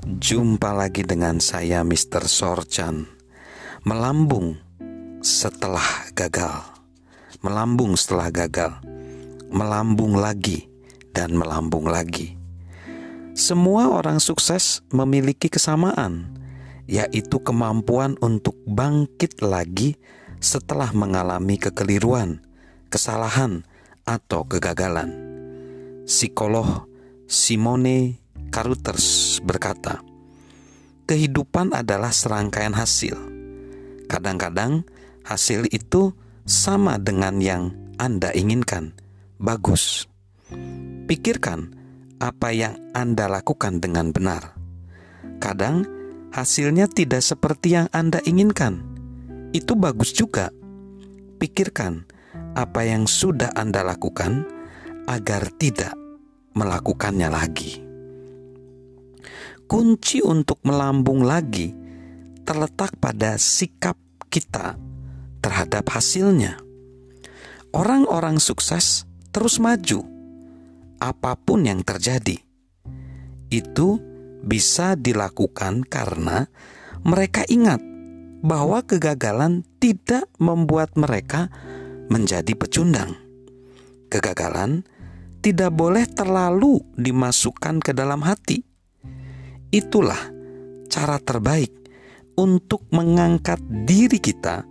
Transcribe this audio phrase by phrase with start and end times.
[0.00, 2.24] Jumpa lagi dengan saya Mr.
[2.24, 3.04] Sorchan
[3.84, 4.56] Melambung
[5.20, 5.84] setelah
[6.16, 6.64] gagal
[7.44, 8.80] Melambung setelah gagal
[9.52, 10.72] Melambung lagi
[11.12, 12.32] dan melambung lagi
[13.36, 16.32] Semua orang sukses memiliki kesamaan
[16.88, 20.00] Yaitu kemampuan untuk bangkit lagi
[20.40, 22.40] setelah mengalami kekeliruan,
[22.88, 23.62] kesalahan,
[24.08, 25.12] atau kegagalan.
[26.08, 26.88] Psikolog
[27.30, 28.18] Simone
[28.50, 30.02] Carruthers berkata,
[31.06, 33.14] "Kehidupan adalah serangkaian hasil.
[34.10, 34.82] Kadang-kadang
[35.22, 36.10] hasil itu
[36.42, 38.98] sama dengan yang Anda inginkan.
[39.38, 40.10] Bagus.
[41.06, 41.78] Pikirkan
[42.18, 44.58] apa yang Anda lakukan dengan benar.
[45.38, 45.86] Kadang
[46.34, 48.82] hasilnya tidak seperti yang Anda inginkan.
[49.54, 50.50] Itu bagus juga.
[51.38, 52.04] Pikirkan
[52.58, 54.42] apa yang sudah Anda lakukan
[55.06, 55.94] agar tidak
[56.58, 57.89] melakukannya lagi."
[59.70, 61.70] Kunci untuk melambung lagi
[62.42, 63.94] terletak pada sikap
[64.26, 64.74] kita
[65.38, 66.58] terhadap hasilnya.
[67.70, 70.02] Orang-orang sukses terus maju,
[70.98, 72.42] apa pun yang terjadi.
[73.50, 74.02] Itu
[74.42, 76.50] bisa dilakukan karena
[77.06, 77.78] mereka ingat
[78.40, 81.52] bahwa kegagalan tidak membuat mereka
[82.10, 83.14] menjadi pecundang.
[84.10, 84.82] Kegagalan
[85.40, 88.69] tidak boleh terlalu dimasukkan ke dalam hati
[89.70, 90.18] Itulah
[90.90, 91.70] cara terbaik
[92.34, 94.66] untuk mengangkat diri kita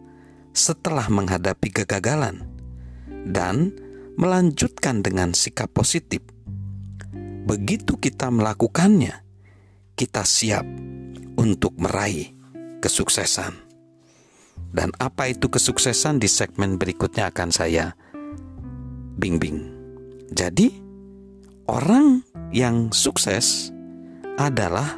[0.52, 2.44] setelah menghadapi kegagalan
[3.24, 3.72] dan
[4.20, 6.20] melanjutkan dengan sikap positif.
[7.48, 9.24] Begitu kita melakukannya,
[9.96, 10.68] kita siap
[11.40, 12.36] untuk meraih
[12.84, 13.56] kesuksesan.
[14.70, 17.96] Dan apa itu kesuksesan di segmen berikutnya akan saya
[19.16, 19.72] bimbing.
[20.30, 20.70] Jadi,
[21.66, 22.22] orang
[22.54, 23.74] yang sukses
[24.40, 24.96] adalah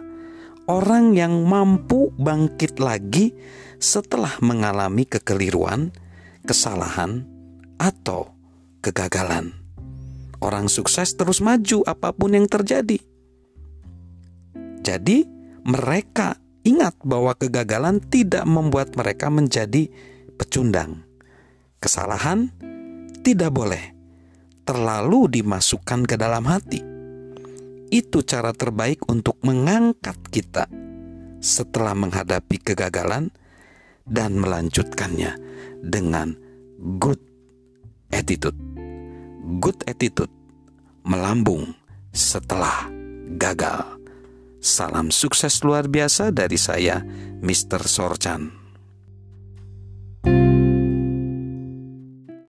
[0.70, 3.34] orang yang mampu bangkit lagi
[3.82, 5.90] setelah mengalami kekeliruan,
[6.46, 7.26] kesalahan,
[7.82, 8.30] atau
[8.86, 9.50] kegagalan.
[10.38, 13.02] Orang sukses terus maju apa pun yang terjadi.
[14.82, 15.26] Jadi,
[15.66, 19.90] mereka ingat bahwa kegagalan tidak membuat mereka menjadi
[20.38, 21.06] pecundang.
[21.82, 22.50] Kesalahan
[23.26, 23.94] tidak boleh
[24.66, 26.91] terlalu dimasukkan ke dalam hati
[27.92, 30.72] itu cara terbaik untuk mengangkat kita
[31.44, 33.36] setelah menghadapi kegagalan
[34.08, 35.36] dan melanjutkannya
[35.84, 36.34] dengan
[36.98, 37.20] good
[38.16, 38.58] attitude.
[39.60, 40.32] Good attitude
[41.04, 41.76] melambung
[42.16, 42.88] setelah
[43.36, 44.00] gagal.
[44.62, 47.02] Salam sukses luar biasa dari saya,
[47.42, 47.84] Mr.
[47.90, 48.61] Sorchan.